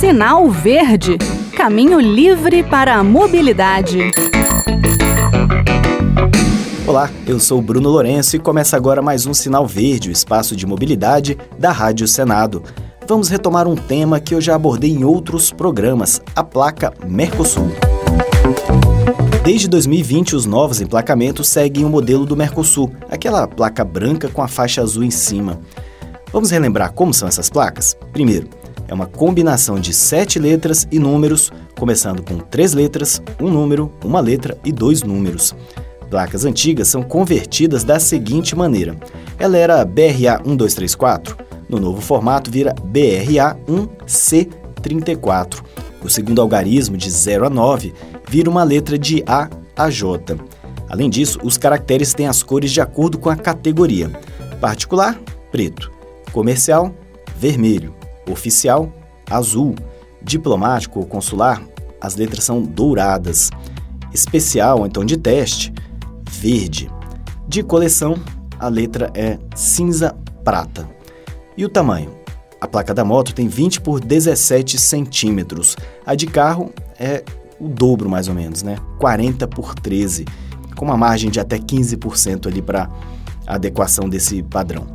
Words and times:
Sinal 0.00 0.50
Verde 0.50 1.16
Caminho 1.56 1.98
livre 1.98 2.62
para 2.62 2.96
a 2.96 3.02
mobilidade. 3.02 4.10
Olá, 6.86 7.10
eu 7.26 7.40
sou 7.40 7.62
Bruno 7.62 7.88
Lourenço 7.88 8.36
e 8.36 8.38
começa 8.38 8.76
agora 8.76 9.00
mais 9.00 9.24
um 9.24 9.32
Sinal 9.32 9.66
Verde, 9.66 10.10
o 10.10 10.12
espaço 10.12 10.54
de 10.54 10.66
mobilidade 10.66 11.38
da 11.58 11.72
Rádio 11.72 12.06
Senado. 12.06 12.62
Vamos 13.08 13.30
retomar 13.30 13.66
um 13.66 13.74
tema 13.74 14.20
que 14.20 14.34
eu 14.34 14.40
já 14.40 14.54
abordei 14.54 14.90
em 14.90 15.02
outros 15.02 15.50
programas, 15.50 16.20
a 16.34 16.44
placa 16.44 16.92
Mercosul. 17.06 17.70
Desde 19.42 19.66
2020, 19.66 20.36
os 20.36 20.44
novos 20.44 20.82
emplacamentos 20.82 21.48
seguem 21.48 21.86
o 21.86 21.88
modelo 21.88 22.26
do 22.26 22.36
Mercosul, 22.36 22.92
aquela 23.08 23.48
placa 23.48 23.82
branca 23.82 24.28
com 24.28 24.42
a 24.42 24.48
faixa 24.48 24.82
azul 24.82 25.02
em 25.02 25.10
cima. 25.10 25.58
Vamos 26.30 26.50
relembrar 26.50 26.92
como 26.92 27.14
são 27.14 27.26
essas 27.26 27.48
placas? 27.48 27.96
Primeiro, 28.12 28.48
é 28.88 28.94
uma 28.94 29.06
combinação 29.06 29.78
de 29.80 29.92
sete 29.92 30.38
letras 30.38 30.86
e 30.90 30.98
números, 30.98 31.52
começando 31.78 32.22
com 32.22 32.38
três 32.38 32.72
letras, 32.72 33.20
um 33.40 33.48
número, 33.48 33.92
uma 34.04 34.20
letra 34.20 34.56
e 34.64 34.72
dois 34.72 35.02
números. 35.02 35.54
Placas 36.10 36.44
antigas 36.44 36.88
são 36.88 37.02
convertidas 37.02 37.82
da 37.82 37.98
seguinte 37.98 38.54
maneira: 38.54 38.96
ela 39.38 39.56
era 39.56 39.84
BRA 39.84 40.40
1234, 40.44 41.36
no 41.68 41.80
novo 41.80 42.00
formato 42.00 42.50
vira 42.50 42.74
BRA 42.84 43.56
1C34. 43.68 45.62
O 46.02 46.08
segundo 46.08 46.40
algarismo, 46.40 46.96
de 46.96 47.10
0 47.10 47.46
a 47.46 47.50
9, 47.50 47.92
vira 48.28 48.48
uma 48.48 48.62
letra 48.62 48.96
de 48.96 49.24
A 49.26 49.50
a 49.76 49.90
J. 49.90 50.36
Além 50.88 51.10
disso, 51.10 51.40
os 51.42 51.58
caracteres 51.58 52.14
têm 52.14 52.28
as 52.28 52.42
cores 52.42 52.70
de 52.70 52.80
acordo 52.80 53.18
com 53.18 53.28
a 53.28 53.36
categoria: 53.36 54.08
particular, 54.60 55.20
preto, 55.50 55.90
comercial, 56.32 56.94
vermelho, 57.36 57.92
oficial, 58.30 58.92
azul, 59.30 59.74
diplomático 60.22 60.98
ou 60.98 61.06
consular, 61.06 61.62
as 62.00 62.16
letras 62.16 62.44
são 62.44 62.62
douradas, 62.62 63.50
especial, 64.12 64.86
então 64.86 65.04
de 65.04 65.16
teste, 65.16 65.72
verde. 66.30 66.90
De 67.48 67.62
coleção, 67.62 68.16
a 68.58 68.68
letra 68.68 69.10
é 69.14 69.38
cinza 69.54 70.14
prata. 70.44 70.88
E 71.56 71.64
o 71.64 71.68
tamanho? 71.68 72.14
A 72.60 72.66
placa 72.66 72.94
da 72.94 73.04
moto 73.04 73.34
tem 73.34 73.48
20 73.48 73.80
por 73.80 74.00
17 74.00 74.78
centímetros. 74.78 75.76
A 76.04 76.14
de 76.14 76.26
carro 76.26 76.72
é 76.98 77.22
o 77.60 77.68
dobro, 77.68 78.08
mais 78.08 78.28
ou 78.28 78.34
menos, 78.34 78.62
né? 78.62 78.76
40 78.98 79.46
por 79.48 79.74
13, 79.74 80.24
com 80.74 80.84
uma 80.84 80.96
margem 80.96 81.30
de 81.30 81.38
até 81.40 81.58
15% 81.58 82.46
ali 82.46 82.60
para 82.60 82.90
adequação 83.46 84.08
desse 84.08 84.42
padrão. 84.42 84.86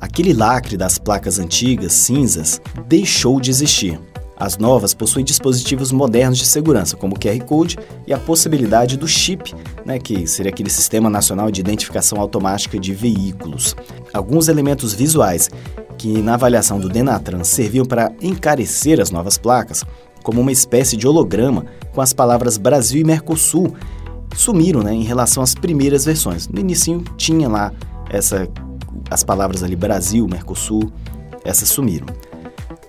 Aquele 0.00 0.32
lacre 0.32 0.76
das 0.76 0.98
placas 0.98 1.38
antigas, 1.38 1.92
cinzas, 1.92 2.60
deixou 2.86 3.40
de 3.40 3.50
existir. 3.50 3.98
As 4.36 4.56
novas 4.56 4.94
possuem 4.94 5.24
dispositivos 5.24 5.90
modernos 5.90 6.38
de 6.38 6.46
segurança, 6.46 6.96
como 6.96 7.16
o 7.16 7.18
QR 7.18 7.44
Code 7.44 7.76
e 8.06 8.12
a 8.12 8.18
possibilidade 8.18 8.96
do 8.96 9.08
chip, 9.08 9.52
né, 9.84 9.98
que 9.98 10.28
seria 10.28 10.52
aquele 10.52 10.70
Sistema 10.70 11.10
Nacional 11.10 11.50
de 11.50 11.60
Identificação 11.60 12.20
Automática 12.20 12.78
de 12.78 12.94
Veículos. 12.94 13.74
Alguns 14.12 14.46
elementos 14.46 14.94
visuais 14.94 15.50
que, 15.96 16.22
na 16.22 16.34
avaliação 16.34 16.78
do 16.78 16.88
Denatran, 16.88 17.42
serviam 17.42 17.84
para 17.84 18.12
encarecer 18.22 19.00
as 19.00 19.10
novas 19.10 19.36
placas, 19.36 19.84
como 20.22 20.40
uma 20.40 20.52
espécie 20.52 20.96
de 20.96 21.08
holograma 21.08 21.66
com 21.92 22.00
as 22.00 22.12
palavras 22.12 22.56
Brasil 22.56 23.00
e 23.00 23.04
Mercosul, 23.04 23.74
sumiram 24.36 24.82
né, 24.82 24.94
em 24.94 25.02
relação 25.02 25.42
às 25.42 25.52
primeiras 25.52 26.04
versões. 26.04 26.46
No 26.46 26.60
início 26.60 27.02
tinha 27.16 27.48
lá 27.48 27.72
essa 28.08 28.48
as 29.10 29.24
palavras 29.24 29.62
ali 29.62 29.76
Brasil, 29.76 30.26
Mercosul, 30.28 30.92
essas 31.44 31.68
sumiram. 31.68 32.06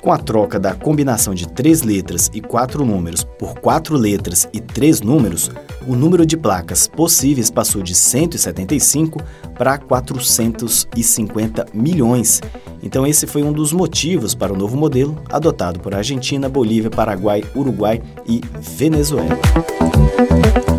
Com 0.02 0.14
a 0.14 0.18
troca 0.18 0.58
da 0.58 0.74
combinação 0.74 1.34
de 1.34 1.46
três 1.46 1.82
letras 1.82 2.32
e 2.34 2.40
quatro 2.40 2.86
números 2.86 3.26
por 3.38 3.56
quatro 3.60 3.98
letras 3.98 4.48
e 4.54 4.62
três 4.62 5.02
números, 5.02 5.52
o 5.86 5.94
número 5.94 6.26
de 6.26 6.38
placas 6.38 6.88
possíveis 6.88 7.52
passou 7.52 7.84
de 7.84 7.94
175 7.94 9.22
para 9.58 9.78
450 9.78 11.68
milhões. 11.74 12.42
Então, 12.82 13.06
esse 13.06 13.28
foi 13.28 13.44
um 13.44 13.52
dos 13.52 13.74
motivos 13.74 14.34
para 14.34 14.54
o 14.54 14.58
novo 14.58 14.78
modelo 14.78 15.22
adotado 15.30 15.82
por 15.82 15.94
Argentina, 15.94 16.48
Bolívia, 16.48 16.90
Paraguai, 16.90 17.44
Uruguai 17.54 18.02
e 18.26 18.42
Venezuela. 18.58 19.38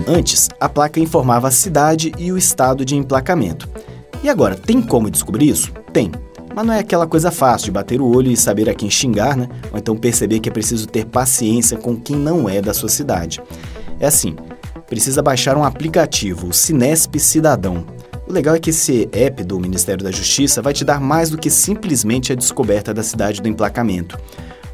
Antes, 0.09 0.49
a 0.59 0.69
placa 0.69 0.99
informava 0.99 1.49
a 1.49 1.53
cidade 1.53 2.11
e 2.19 2.33
o 2.33 2.39
estado 2.39 2.87
de 2.87 2.97
emplacamento. 2.97 3.69
E 4.23 4.29
agora, 4.29 4.55
tem 4.55 4.83
como 4.83 5.11
descobrir 5.11 5.49
isso? 5.49 5.73
Tem. 5.93 6.11
Mas 6.55 6.67
não 6.67 6.75
é 6.75 6.81
aquela 6.81 7.07
coisa 7.07 7.31
fácil 7.31 7.67
de 7.67 7.71
bater 7.71 8.01
o 8.01 8.07
olho 8.07 8.31
e 8.31 8.37
saber 8.37 8.69
a 8.69 8.75
quem 8.75 8.91
xingar, 8.91 9.37
né? 9.37 9.49
Ou 9.73 9.79
então 9.79 9.97
perceber 9.97 10.41
que 10.41 10.49
é 10.49 10.53
preciso 10.53 10.87
ter 10.87 11.07
paciência 11.07 11.79
com 11.79 11.97
quem 11.97 12.17
não 12.17 12.49
é 12.49 12.61
da 12.61 12.75
sua 12.75 12.89
cidade. 12.89 13.41
É 13.99 14.07
assim, 14.07 14.37
precisa 14.87 15.23
baixar 15.23 15.57
um 15.57 15.65
aplicativo, 15.65 16.49
o 16.49 16.53
Cinesp 16.53 17.19
Cidadão. 17.19 17.87
O 18.29 18.33
legal 18.33 18.55
é 18.55 18.59
que 18.59 18.71
esse 18.71 19.09
app 19.13 19.43
do 19.43 19.59
Ministério 19.59 20.05
da 20.05 20.11
Justiça 20.11 20.61
vai 20.61 20.73
te 20.73 20.85
dar 20.85 21.01
mais 21.01 21.31
do 21.31 21.39
que 21.39 21.49
simplesmente 21.49 22.33
a 22.33 22.37
descoberta 22.37 22.93
da 22.93 23.03
cidade 23.03 23.41
do 23.41 23.49
emplacamento. 23.49 24.19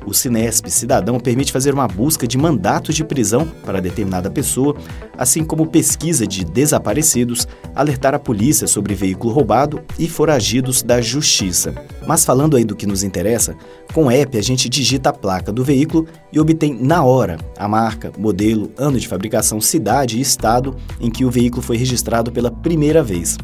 O 0.07 0.15
Cinesp 0.15 0.71
Cidadão 0.71 1.19
permite 1.19 1.53
fazer 1.53 1.75
uma 1.75 1.89
busca 1.89 2.29
de 2.29 2.39
mandatos 2.39 2.95
de 2.95 3.05
prisão 3.05 3.47
para 3.65 3.81
determinada 3.81 4.31
pessoa, 4.31 4.77
assim 5.19 5.45
como 5.45 5.67
pesquisa 5.67 6.25
de 6.25 6.45
desaparecidos, 6.45 7.49
alertar 7.75 8.15
a 8.15 8.19
polícia 8.19 8.69
sobre 8.69 8.95
veículo 8.95 9.35
roubado 9.35 9.83
e 9.99 10.09
foragidos 10.09 10.81
da 10.81 11.01
justiça. 11.01 11.75
Mas 12.07 12.25
falando 12.25 12.57
aí 12.57 12.65
do 12.65 12.77
que 12.77 12.87
nos 12.87 13.03
interessa, 13.03 13.57
com 13.93 14.05
o 14.05 14.11
app 14.11 14.39
a 14.39 14.43
gente 14.43 14.69
digita 14.69 15.11
a 15.11 15.13
placa 15.13 15.53
do 15.53 15.65
veículo 15.65 16.07
e 16.33 16.39
obtém 16.39 16.79
na 16.81 17.03
hora 17.03 17.37
a 17.59 17.67
marca, 17.67 18.13
modelo, 18.17 18.71
ano 18.79 19.01
de 19.01 19.09
fabricação, 19.09 19.61
cidade 19.61 20.19
e 20.19 20.21
estado 20.21 20.77
em 21.01 21.11
que 21.11 21.25
o 21.25 21.31
veículo 21.31 21.63
foi 21.63 21.77
registrado 21.77 22.31
pela 22.31 22.51
primeira 22.51 23.03
vez. 23.03 23.37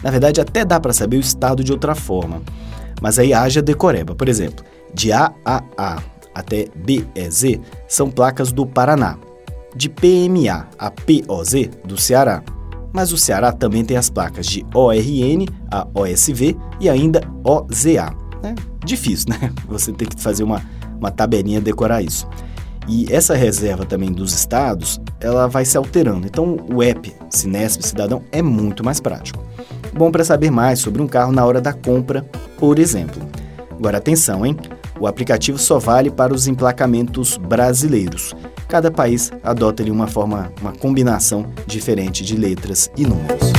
Na 0.00 0.10
verdade, 0.10 0.40
até 0.40 0.64
dá 0.64 0.78
para 0.78 0.92
saber 0.92 1.16
o 1.16 1.20
estado 1.20 1.64
de 1.64 1.72
outra 1.72 1.94
forma. 1.94 2.42
Mas 3.04 3.18
aí 3.18 3.34
haja 3.34 3.60
decoreba. 3.60 4.14
Por 4.14 4.30
exemplo, 4.30 4.64
de 4.94 5.12
A 5.12 5.30
a 5.44 5.62
A 5.76 6.02
até 6.34 6.68
BEZ 6.74 7.60
são 7.86 8.10
placas 8.10 8.50
do 8.50 8.64
Paraná. 8.64 9.18
De 9.76 9.90
PMA 9.90 10.66
a 10.78 10.90
POZ, 10.90 11.68
do 11.84 12.00
Ceará. 12.00 12.42
Mas 12.94 13.12
o 13.12 13.18
Ceará 13.18 13.52
também 13.52 13.84
tem 13.84 13.98
as 13.98 14.08
placas 14.08 14.46
de 14.46 14.64
ORN 14.74 15.44
a 15.70 15.86
OSV 15.94 16.56
e 16.80 16.88
ainda 16.88 17.20
OZA. 17.44 18.14
É 18.42 18.54
difícil, 18.86 19.28
né? 19.28 19.52
Você 19.68 19.92
tem 19.92 20.08
que 20.08 20.18
fazer 20.18 20.42
uma, 20.42 20.62
uma 20.98 21.10
tabelinha 21.10 21.60
decorar 21.60 22.00
isso. 22.00 22.26
E 22.88 23.12
essa 23.12 23.34
reserva 23.34 23.84
também 23.84 24.12
dos 24.12 24.32
estados, 24.32 24.98
ela 25.20 25.46
vai 25.46 25.66
se 25.66 25.76
alterando. 25.76 26.26
Então, 26.26 26.56
o 26.72 26.82
app 26.82 27.14
Cinesp 27.28 27.82
Cidadão 27.82 28.22
é 28.32 28.40
muito 28.40 28.82
mais 28.82 28.98
prático. 28.98 29.44
Bom 29.96 30.10
para 30.10 30.24
saber 30.24 30.50
mais 30.50 30.80
sobre 30.80 31.00
um 31.00 31.06
carro 31.06 31.30
na 31.30 31.46
hora 31.46 31.60
da 31.60 31.72
compra, 31.72 32.26
por 32.58 32.80
exemplo. 32.80 33.22
Agora 33.70 33.98
atenção, 33.98 34.44
hein? 34.44 34.56
O 34.98 35.06
aplicativo 35.06 35.56
só 35.56 35.78
vale 35.78 36.10
para 36.10 36.34
os 36.34 36.48
emplacamentos 36.48 37.36
brasileiros. 37.36 38.34
Cada 38.68 38.90
país 38.90 39.30
adota 39.42 39.82
ali 39.82 39.92
uma 39.92 40.08
forma, 40.08 40.52
uma 40.60 40.72
combinação 40.72 41.46
diferente 41.64 42.24
de 42.24 42.36
letras 42.36 42.90
e 42.96 43.06
números. 43.06 43.52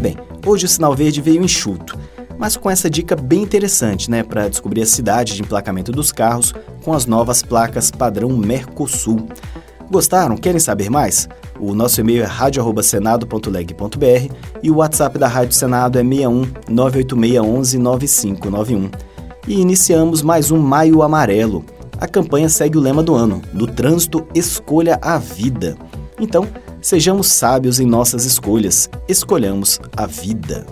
Bem, 0.00 0.16
hoje 0.46 0.64
o 0.64 0.68
sinal 0.68 0.94
verde 0.94 1.20
veio 1.20 1.42
enxuto, 1.42 1.98
mas 2.38 2.56
com 2.56 2.70
essa 2.70 2.88
dica 2.88 3.14
bem 3.14 3.42
interessante, 3.42 4.10
né, 4.10 4.22
para 4.22 4.48
descobrir 4.48 4.80
a 4.80 4.86
cidade 4.86 5.36
de 5.36 5.42
emplacamento 5.42 5.92
dos 5.92 6.10
carros 6.10 6.54
com 6.82 6.94
as 6.94 7.04
novas 7.04 7.42
placas 7.42 7.90
padrão 7.90 8.30
Mercosul. 8.30 9.28
Gostaram? 9.90 10.36
Querem 10.38 10.60
saber 10.60 10.88
mais? 10.88 11.28
O 11.60 11.74
nosso 11.74 12.00
e-mail 12.00 12.22
é 12.22 12.26
radio@senado.leg.br 12.26 14.34
e 14.62 14.70
o 14.70 14.76
WhatsApp 14.76 15.18
da 15.18 15.28
Rádio 15.28 15.52
Senado 15.52 15.98
é 15.98 16.02
61 16.02 16.46
986 16.70 17.74
9591. 17.74 18.90
E 19.46 19.60
iniciamos 19.60 20.22
mais 20.22 20.50
um 20.50 20.56
Maio 20.56 21.02
Amarelo. 21.02 21.62
A 22.00 22.08
campanha 22.08 22.48
segue 22.48 22.78
o 22.78 22.80
lema 22.80 23.02
do 23.02 23.14
ano: 23.14 23.42
do 23.52 23.66
trânsito 23.66 24.26
escolha 24.34 24.98
a 25.02 25.18
vida. 25.18 25.76
Então, 26.18 26.48
sejamos 26.80 27.26
sábios 27.26 27.78
em 27.78 27.84
nossas 27.84 28.24
escolhas. 28.24 28.88
Escolhamos 29.06 29.78
a 29.94 30.06
vida. 30.06 30.64